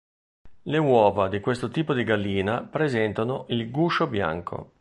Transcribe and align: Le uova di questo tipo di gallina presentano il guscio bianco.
Le 0.63 0.77
uova 0.79 1.27
di 1.27 1.39
questo 1.41 1.69
tipo 1.69 1.93
di 1.93 2.03
gallina 2.03 2.63
presentano 2.63 3.45
il 3.49 3.69
guscio 3.69 4.07
bianco. 4.07 4.71